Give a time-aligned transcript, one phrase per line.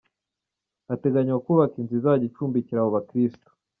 [0.87, 3.49] Hateganywa kubakwa inzu izajya icumbikira abo bakirisitu.